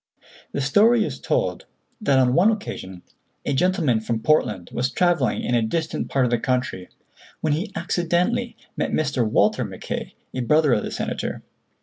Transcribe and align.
The 0.51 0.61
story 0.61 1.05
is 1.05 1.19
told 1.19 1.67
that 2.01 2.17
on 2.17 2.33
one 2.33 2.49
occasion 2.49 3.03
a 3.45 3.53
gentleman 3.53 3.99
from 4.01 4.19
Portland 4.19 4.71
was 4.73 4.89
travelling 4.89 5.43
in 5.43 5.53
a 5.53 5.61
distant 5.61 6.09
part 6.09 6.25
of 6.25 6.31
the 6.31 6.39
country, 6.39 6.89
when 7.41 7.53
he 7.53 7.71
accidentally 7.75 8.57
met 8.75 8.89
Mr. 8.89 9.29
Walter 9.29 9.63
Mackay, 9.63 10.15
a 10.33 10.39
brother 10.41 10.73
of 10.73 10.81
the 10.83 10.89
Senator. 10.89 11.43